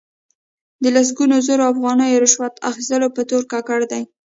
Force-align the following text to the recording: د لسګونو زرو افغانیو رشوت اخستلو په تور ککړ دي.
د 0.83 0.85
لسګونو 0.95 1.35
زرو 1.47 1.63
افغانیو 1.73 2.21
رشوت 2.25 2.53
اخستلو 2.69 3.07
په 3.15 3.21
تور 3.29 3.43
ککړ 3.51 3.79
دي. 3.91 4.03